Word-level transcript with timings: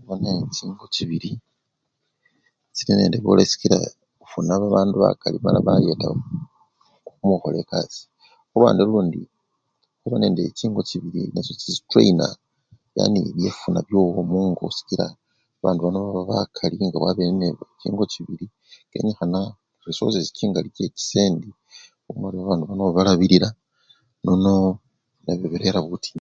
Huba 0.00 0.14
nechingo 0.22 0.84
chibili 0.94 1.30
siili 2.76 2.92
nende 2.96 3.16
bulayi 3.22 3.50
sikila 3.50 3.78
ufuna 4.24 4.52
babandu 4.62 4.96
bakali 5.02 5.36
bayetakho 5.66 6.14
nga 7.04 7.10
khemukhola 7.18 7.56
ekasii 7.62 8.06
abandi 8.56 8.82
lundi 8.90 9.20
huba 10.02 10.16
nende 10.20 10.42
chingo 10.58 10.80
chibili 10.88 11.20
nasho 11.32 11.52
si 11.62 11.70
streyina 11.78 12.26
yani 12.98 13.20
byefuna 13.36 13.80
yowo 13.90 14.20
mungo 14.30 14.64
sikila 14.76 15.06
babandu 15.60 15.80
bano 15.82 15.98
baba 16.06 16.24
bakali, 16.30 16.74
ari 16.82 16.86
nga 16.88 16.98
wabele 17.04 17.32
nechingo 17.40 18.04
chibili 18.12 18.46
kenyihana 18.90 19.38
waba 19.40 19.54
ne 19.80 19.88
risosesii 19.88 20.52
che 20.76 20.84
chisende 20.98 21.48
chingali 21.50 21.50
obone 22.08 22.26
orii 22.34 22.44
abandu 22.46 22.64
bano 22.70 22.82
obalabilila 22.90 23.48
nono 24.24 24.52
birera 25.52 25.80
butinyu 25.88 26.10